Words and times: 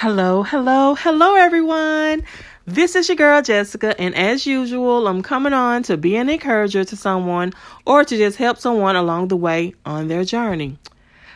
Hello, 0.00 0.42
hello, 0.42 0.94
hello, 0.94 1.34
everyone. 1.34 2.22
This 2.64 2.96
is 2.96 3.10
your 3.10 3.16
girl 3.16 3.42
Jessica, 3.42 4.00
and 4.00 4.14
as 4.14 4.46
usual, 4.46 5.06
I'm 5.06 5.22
coming 5.22 5.52
on 5.52 5.82
to 5.82 5.98
be 5.98 6.16
an 6.16 6.30
encourager 6.30 6.84
to 6.84 6.96
someone 6.96 7.52
or 7.84 8.02
to 8.02 8.16
just 8.16 8.38
help 8.38 8.56
someone 8.56 8.96
along 8.96 9.28
the 9.28 9.36
way 9.36 9.74
on 9.84 10.08
their 10.08 10.24
journey. 10.24 10.78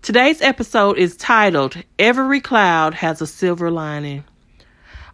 Today's 0.00 0.40
episode 0.40 0.96
is 0.96 1.18
titled 1.18 1.76
Every 1.98 2.40
Cloud 2.40 2.94
Has 2.94 3.20
a 3.20 3.26
Silver 3.26 3.70
Lining. 3.70 4.24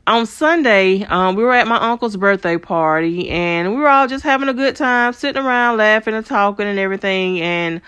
On 0.06 0.24
Sunday, 0.24 1.02
um, 1.06 1.34
we 1.34 1.42
were 1.42 1.52
at 1.52 1.66
my 1.66 1.90
uncle's 1.90 2.16
birthday 2.16 2.58
party, 2.58 3.28
and 3.28 3.74
we 3.74 3.80
were 3.80 3.88
all 3.88 4.06
just 4.06 4.22
having 4.22 4.50
a 4.50 4.54
good 4.54 4.76
time, 4.76 5.14
sitting 5.14 5.42
around 5.42 5.78
laughing 5.78 6.14
and 6.14 6.24
talking 6.24 6.68
and 6.68 6.78
everything. 6.78 7.40
And 7.40 7.80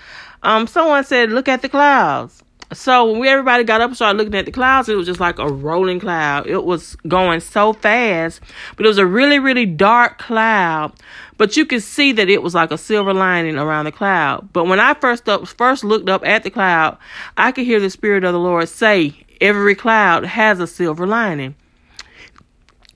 um, 0.43 0.67
someone 0.67 1.05
said, 1.05 1.31
Look 1.31 1.47
at 1.47 1.63
the 1.63 1.69
clouds. 1.69 2.44
So 2.73 3.11
when 3.11 3.21
we 3.21 3.29
everybody 3.29 3.63
got 3.65 3.81
up 3.81 3.89
and 3.89 3.97
started 3.97 4.19
looking 4.19 4.35
at 4.35 4.47
the 4.47 4.53
clouds, 4.53 4.89
it 4.89 4.97
was 4.97 5.07
just 5.07 5.21
like 5.21 5.39
a 5.39 5.49
rolling 5.49 6.01
cloud. 6.01 6.47
It 6.47 6.65
was 6.65 6.97
going 7.07 7.41
so 7.41 7.73
fast, 7.73 8.41
but 8.77 8.87
it 8.87 8.89
was 8.89 8.99
a 8.99 9.07
really, 9.07 9.39
really 9.39 9.67
dark 9.67 10.19
cloud. 10.19 10.93
But 11.37 11.57
you 11.57 11.67
could 11.67 11.83
see 11.83 12.13
that 12.13 12.31
it 12.31 12.43
was 12.43 12.55
like 12.55 12.71
a 12.71 12.79
silver 12.79 13.13
lining 13.13 13.57
around 13.57 13.85
the 13.85 13.93
cloud. 13.93 14.49
But 14.53 14.67
when 14.67 14.81
I 14.81 14.95
first 14.95 15.29
up 15.29 15.47
first 15.47 15.85
looked 15.85 16.09
up 16.09 16.25
at 16.25 16.43
the 16.43 16.51
cloud, 16.51 16.97
I 17.37 17.53
could 17.53 17.65
hear 17.65 17.81
the 17.81 17.91
Spirit 17.91 18.25
of 18.25 18.33
the 18.33 18.41
Lord 18.41 18.69
say, 18.69 19.15
Every 19.41 19.75
cloud 19.75 20.25
has 20.25 20.61
a 20.61 20.67
silver 20.67 21.07
lining. 21.07 21.55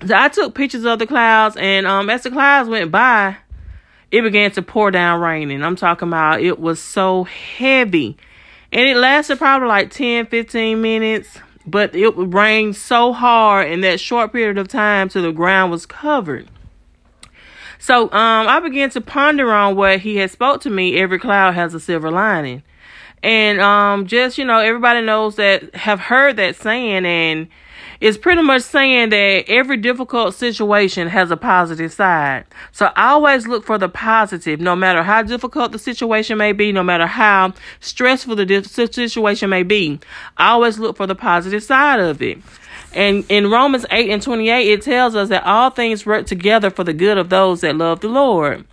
So 0.07 0.15
I 0.17 0.29
took 0.29 0.55
pictures 0.55 0.85
of 0.85 0.99
the 0.99 1.07
clouds 1.07 1.57
and 1.59 1.87
um 1.87 2.09
as 2.09 2.23
the 2.23 2.31
clouds 2.31 2.69
went 2.69 2.91
by, 2.91 3.37
it 4.11 4.23
began 4.23 4.51
to 4.53 4.63
pour 4.63 4.91
down 4.91 5.21
raining. 5.21 5.63
I'm 5.63 5.77
talking 5.77 6.09
about 6.09 6.41
it 6.41 6.59
was 6.59 6.81
so 6.81 7.25
heavy 7.25 8.17
and 8.73 8.89
it 8.89 8.97
lasted 8.97 9.39
probably 9.39 9.69
like 9.69 9.91
10 9.91 10.27
15 10.27 10.81
minutes 10.81 11.39
but 11.67 11.95
it 11.95 12.15
rained 12.17 12.77
so 12.77 13.13
hard 13.13 13.71
in 13.71 13.83
that 13.83 14.01
short 14.01 14.33
period 14.33 14.57
of 14.57 14.69
time 14.69 15.09
till 15.09 15.23
the 15.23 15.33
ground 15.33 15.71
was 15.71 15.85
covered. 15.85 16.49
So 17.79 18.05
um, 18.05 18.49
i 18.49 18.59
began 18.61 18.91
to 18.91 19.01
ponder 19.01 19.53
on 19.53 19.77
what 19.77 20.01
he 20.01 20.17
had 20.17 20.31
spoke 20.31 20.61
to 20.63 20.71
me 20.71 20.99
every 20.99 21.19
cloud 21.19 21.55
has 21.55 21.75
a 21.75 21.81
silver 21.81 22.11
lining 22.11 22.63
and 23.23 23.61
um, 23.61 24.07
just 24.07 24.39
you 24.39 24.45
know 24.45 24.59
everybody 24.59 25.01
knows 25.01 25.37
that 25.37 25.75
have 25.75 26.01
heard 26.01 26.37
that 26.37 26.57
saying 26.57 27.05
and 27.05 27.49
it's 28.01 28.17
pretty 28.17 28.43
much 28.43 28.63
saying 28.63 29.09
that 29.09 29.45
every 29.49 29.77
difficult 29.77 30.35
situation 30.35 31.09
has 31.09 31.33
a 31.33 31.37
positive 31.37 31.93
side. 31.93 32.45
So 32.71 32.93
I 32.95 33.11
always 33.11 33.49
look 33.49 33.65
for 33.65 33.77
the 33.77 33.89
positive, 33.89 34.61
no 34.61 34.77
matter 34.77 35.03
how 35.03 35.23
difficult 35.23 35.73
the 35.73 35.81
situation 35.81 36.39
may 36.39 36.53
be, 36.53 36.71
no 36.71 36.85
matter 36.85 37.09
how 37.09 37.55
stressful 37.81 38.37
the 38.37 38.63
situation 38.63 39.51
may 39.51 39.65
be. 39.65 39.99
I 40.37 40.51
always 40.51 40.79
look 40.79 40.97
for 40.97 41.09
the 41.09 41.17
positive 41.17 41.63
side 41.63 41.99
of 41.99 42.23
it. 42.23 42.39
And 42.95 43.25
in 43.29 43.51
Romans 43.51 43.85
8 43.91 44.11
and 44.11 44.23
28, 44.23 44.69
it 44.69 44.83
tells 44.83 45.17
us 45.17 45.29
that 45.31 45.45
all 45.45 45.71
things 45.71 46.07
work 46.07 46.27
together 46.27 46.71
for 46.71 46.85
the 46.85 46.93
good 46.93 47.19
of 47.19 47.31
those 47.31 47.63
that 47.63 47.77
love 47.77 48.01
the 48.01 48.09
Lord. 48.09 48.65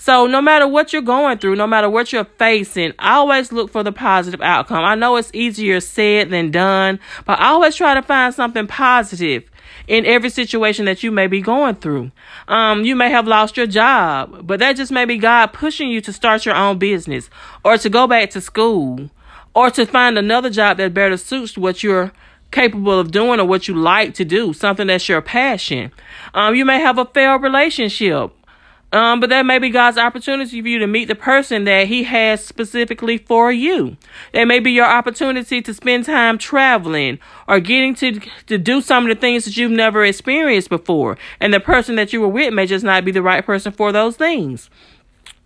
So 0.00 0.28
no 0.28 0.40
matter 0.40 0.66
what 0.66 0.92
you're 0.92 1.02
going 1.02 1.38
through, 1.38 1.56
no 1.56 1.66
matter 1.66 1.90
what 1.90 2.12
you're 2.12 2.24
facing, 2.24 2.92
always 3.00 3.50
look 3.50 3.70
for 3.70 3.82
the 3.82 3.90
positive 3.90 4.40
outcome. 4.40 4.84
I 4.84 4.94
know 4.94 5.16
it's 5.16 5.30
easier 5.34 5.80
said 5.80 6.30
than 6.30 6.52
done, 6.52 7.00
but 7.26 7.40
I 7.40 7.48
always 7.48 7.74
try 7.74 7.94
to 7.94 8.02
find 8.02 8.32
something 8.32 8.68
positive 8.68 9.50
in 9.88 10.06
every 10.06 10.30
situation 10.30 10.84
that 10.84 11.02
you 11.02 11.10
may 11.10 11.26
be 11.26 11.40
going 11.40 11.74
through. 11.74 12.12
Um, 12.46 12.84
you 12.84 12.94
may 12.94 13.10
have 13.10 13.26
lost 13.26 13.56
your 13.56 13.66
job, 13.66 14.46
but 14.46 14.60
that 14.60 14.76
just 14.76 14.92
may 14.92 15.04
be 15.04 15.18
God 15.18 15.48
pushing 15.48 15.90
you 15.90 16.00
to 16.02 16.12
start 16.12 16.46
your 16.46 16.54
own 16.54 16.78
business 16.78 17.28
or 17.64 17.76
to 17.76 17.90
go 17.90 18.06
back 18.06 18.30
to 18.30 18.40
school 18.40 19.10
or 19.52 19.68
to 19.72 19.84
find 19.84 20.16
another 20.16 20.48
job 20.48 20.76
that 20.76 20.94
better 20.94 21.16
suits 21.16 21.58
what 21.58 21.82
you're 21.82 22.12
capable 22.52 22.98
of 22.98 23.10
doing 23.10 23.40
or 23.40 23.44
what 23.44 23.66
you 23.66 23.74
like 23.74 24.14
to 24.14 24.24
do, 24.24 24.52
something 24.52 24.86
that's 24.86 25.08
your 25.08 25.20
passion. 25.20 25.90
Um, 26.34 26.54
you 26.54 26.64
may 26.64 26.80
have 26.80 26.98
a 26.98 27.04
failed 27.04 27.42
relationship 27.42 28.32
um, 28.90 29.20
but 29.20 29.28
that 29.28 29.44
may 29.44 29.58
be 29.58 29.68
God's 29.68 29.98
opportunity 29.98 30.62
for 30.62 30.68
you 30.68 30.78
to 30.78 30.86
meet 30.86 31.08
the 31.08 31.14
person 31.14 31.64
that 31.64 31.88
He 31.88 32.04
has 32.04 32.44
specifically 32.44 33.18
for 33.18 33.52
you. 33.52 33.98
That 34.32 34.44
may 34.44 34.60
be 34.60 34.72
your 34.72 34.86
opportunity 34.86 35.60
to 35.60 35.74
spend 35.74 36.06
time 36.06 36.38
traveling 36.38 37.18
or 37.46 37.60
getting 37.60 37.94
to 37.96 38.20
to 38.46 38.56
do 38.56 38.80
some 38.80 39.04
of 39.04 39.14
the 39.14 39.20
things 39.20 39.44
that 39.44 39.56
you've 39.58 39.70
never 39.70 40.04
experienced 40.04 40.70
before. 40.70 41.18
And 41.38 41.52
the 41.52 41.60
person 41.60 41.96
that 41.96 42.14
you 42.14 42.22
were 42.22 42.28
with 42.28 42.54
may 42.54 42.66
just 42.66 42.84
not 42.84 43.04
be 43.04 43.12
the 43.12 43.22
right 43.22 43.44
person 43.44 43.72
for 43.72 43.92
those 43.92 44.16
things. 44.16 44.70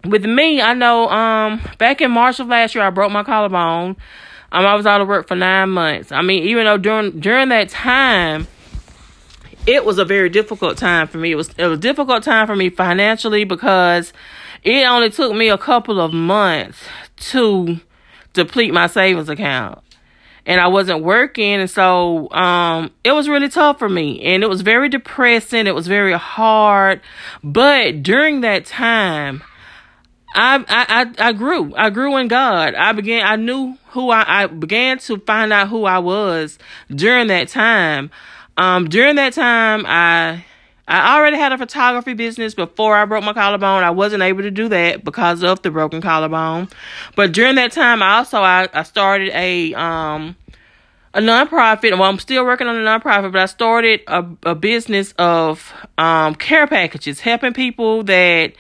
With 0.04 0.24
me, 0.24 0.60
I 0.60 0.74
know 0.74 1.09
um 1.09 1.60
back 1.78 2.00
in 2.00 2.12
March 2.12 2.38
of 2.38 2.47
last 2.47 2.76
year 2.76 2.84
I 2.84 2.91
broke 2.91 3.10
my 3.10 3.24
collarbone. 3.24 3.97
Um, 4.54 4.66
I 4.66 4.74
was 4.74 4.86
out 4.86 5.00
of 5.00 5.09
work 5.09 5.26
for 5.26 5.34
nine 5.34 5.70
months. 5.70 6.12
I 6.12 6.20
mean, 6.22 6.44
even 6.44 6.66
though 6.66 6.76
during 6.76 7.19
during 7.19 7.48
that 7.48 7.70
time 7.70 8.47
it 9.66 9.84
was 9.84 9.98
a 9.98 10.04
very 10.04 10.28
difficult 10.28 10.76
time 10.76 11.06
for 11.06 11.18
me. 11.18 11.32
It 11.32 11.36
was 11.36 11.50
it 11.56 11.66
was 11.66 11.78
a 11.78 11.80
difficult 11.80 12.22
time 12.22 12.46
for 12.46 12.56
me 12.56 12.70
financially 12.70 13.44
because 13.44 14.12
it 14.62 14.84
only 14.86 15.10
took 15.10 15.34
me 15.34 15.48
a 15.48 15.58
couple 15.58 16.00
of 16.00 16.12
months 16.12 16.78
to 17.16 17.80
deplete 18.32 18.72
my 18.72 18.86
savings 18.86 19.28
account. 19.28 19.78
And 20.44 20.60
I 20.60 20.66
wasn't 20.66 21.04
working 21.04 21.60
and 21.60 21.70
so 21.70 22.30
um 22.32 22.90
it 23.04 23.12
was 23.12 23.28
really 23.28 23.48
tough 23.48 23.78
for 23.78 23.88
me 23.88 24.20
and 24.22 24.42
it 24.42 24.48
was 24.48 24.62
very 24.62 24.88
depressing, 24.88 25.66
it 25.66 25.74
was 25.74 25.86
very 25.86 26.14
hard. 26.14 27.00
But 27.44 28.02
during 28.02 28.40
that 28.40 28.66
time 28.66 29.42
I, 30.34 30.64
I 30.66 31.28
I 31.28 31.32
grew. 31.32 31.74
I 31.76 31.90
grew 31.90 32.16
in 32.16 32.26
God. 32.26 32.74
I 32.74 32.92
began 32.92 33.24
I 33.26 33.36
knew 33.36 33.76
who 33.90 34.10
I 34.10 34.24
I 34.42 34.46
began 34.46 34.98
to 35.00 35.18
find 35.18 35.52
out 35.52 35.68
who 35.68 35.84
I 35.84 35.98
was 35.98 36.58
during 36.90 37.28
that 37.28 37.48
time. 37.48 38.10
Um, 38.56 38.88
during 38.88 39.16
that 39.16 39.32
time, 39.32 39.84
I 39.86 40.44
I 40.88 41.16
already 41.16 41.36
had 41.36 41.52
a 41.52 41.58
photography 41.58 42.12
business 42.12 42.54
before 42.54 42.96
I 42.96 43.04
broke 43.04 43.24
my 43.24 43.32
collarbone. 43.32 43.84
I 43.84 43.90
wasn't 43.90 44.22
able 44.22 44.42
to 44.42 44.50
do 44.50 44.68
that 44.68 45.04
because 45.04 45.42
of 45.42 45.62
the 45.62 45.70
broken 45.70 46.00
collarbone. 46.02 46.68
But 47.14 47.32
during 47.32 47.54
that 47.54 47.72
time, 47.72 48.02
I 48.02 48.16
also 48.16 48.38
I, 48.38 48.68
I 48.74 48.82
started 48.82 49.30
a 49.32 49.74
um 49.74 50.36
a 51.14 51.20
nonprofit. 51.20 51.92
Well, 51.92 52.04
I'm 52.04 52.18
still 52.18 52.44
working 52.44 52.66
on 52.66 52.76
a 52.76 52.80
nonprofit, 52.80 53.32
but 53.32 53.41
I 53.41 53.46
started 53.46 54.00
a, 54.06 54.26
a 54.44 54.54
business 54.54 55.12
of 55.18 55.72
um 55.98 56.34
care 56.34 56.66
packages, 56.66 57.20
helping 57.20 57.52
people 57.52 58.02
that 58.04 58.52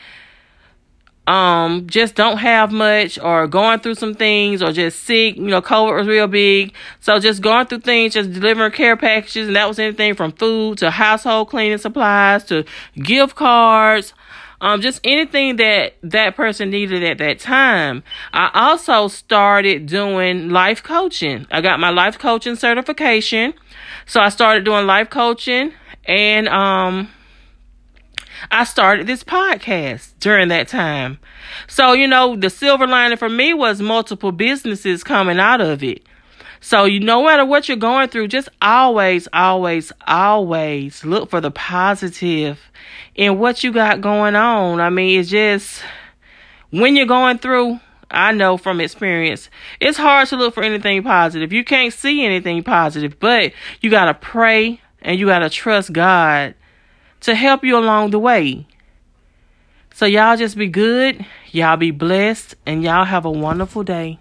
um 1.26 1.86
just 1.86 2.16
don't 2.16 2.38
have 2.38 2.72
much 2.72 3.18
or 3.18 3.46
going 3.46 3.78
through 3.78 3.94
some 3.94 4.14
things 4.14 4.60
or 4.62 4.72
just 4.72 5.04
sick. 5.04 5.36
You 5.36 5.42
know 5.42 5.62
covid 5.62 5.96
was 5.96 6.08
real 6.08 6.26
big. 6.26 6.74
So 7.00 7.18
just 7.18 7.42
going 7.42 7.66
through 7.66 7.80
things 7.80 8.14
just 8.14 8.32
delivering 8.32 8.72
care 8.72 8.96
packages. 8.96 9.46
And 9.46 9.56
that 9.56 9.68
was 9.68 9.78
anything 9.78 10.14
from 10.14 10.32
food 10.32 10.78
to 10.78 10.90
household 10.90 11.48
cleaning 11.48 11.78
supplies 11.78 12.44
to 12.46 12.64
gift 12.96 13.36
cards. 13.36 14.14
Um 14.60 14.80
just 14.80 15.00
anything 15.04 15.56
that 15.56 15.94
that 16.02 16.34
person 16.34 16.70
needed 16.70 17.04
at 17.04 17.18
that 17.18 17.38
time. 17.38 18.02
I 18.32 18.50
also 18.54 19.06
started 19.06 19.86
doing 19.86 20.50
life 20.50 20.82
coaching. 20.82 21.46
I 21.52 21.60
got 21.60 21.78
my 21.78 21.90
life 21.90 22.18
coaching 22.18 22.56
certification. 22.56 23.54
So 24.06 24.20
i 24.20 24.28
started 24.28 24.64
doing 24.64 24.86
life 24.86 25.10
coaching 25.10 25.72
and 26.04 26.48
um 26.48 27.08
I 28.50 28.64
started 28.64 29.06
this 29.06 29.24
podcast 29.24 30.14
during 30.20 30.48
that 30.48 30.68
time. 30.68 31.18
So, 31.68 31.92
you 31.92 32.08
know, 32.08 32.36
the 32.36 32.50
silver 32.50 32.86
lining 32.86 33.18
for 33.18 33.28
me 33.28 33.54
was 33.54 33.80
multiple 33.80 34.32
businesses 34.32 35.04
coming 35.04 35.38
out 35.38 35.60
of 35.60 35.82
it. 35.82 36.02
So, 36.60 36.84
you 36.84 37.00
no 37.00 37.24
matter 37.24 37.44
what 37.44 37.68
you're 37.68 37.76
going 37.76 38.08
through, 38.08 38.28
just 38.28 38.48
always, 38.60 39.28
always, 39.32 39.92
always 40.06 41.04
look 41.04 41.30
for 41.30 41.40
the 41.40 41.50
positive 41.50 42.60
in 43.14 43.38
what 43.38 43.64
you 43.64 43.72
got 43.72 44.00
going 44.00 44.36
on. 44.36 44.80
I 44.80 44.90
mean, 44.90 45.18
it's 45.18 45.28
just 45.28 45.82
when 46.70 46.94
you're 46.94 47.06
going 47.06 47.38
through, 47.38 47.80
I 48.10 48.32
know 48.32 48.56
from 48.56 48.80
experience, 48.80 49.50
it's 49.80 49.98
hard 49.98 50.28
to 50.28 50.36
look 50.36 50.54
for 50.54 50.62
anything 50.62 51.02
positive. 51.02 51.52
You 51.52 51.64
can't 51.64 51.92
see 51.92 52.24
anything 52.24 52.62
positive, 52.62 53.18
but 53.18 53.52
you 53.80 53.90
got 53.90 54.04
to 54.04 54.14
pray 54.14 54.80
and 55.00 55.18
you 55.18 55.26
got 55.26 55.40
to 55.40 55.50
trust 55.50 55.92
God 55.92 56.54
to 57.22 57.34
help 57.34 57.64
you 57.64 57.76
along 57.78 58.10
the 58.10 58.18
way. 58.18 58.66
So, 59.94 60.06
y'all 60.06 60.36
just 60.36 60.56
be 60.56 60.68
good, 60.68 61.24
y'all 61.50 61.76
be 61.76 61.90
blessed, 61.90 62.54
and 62.64 62.82
y'all 62.82 63.04
have 63.04 63.24
a 63.24 63.30
wonderful 63.30 63.82
day. 63.82 64.18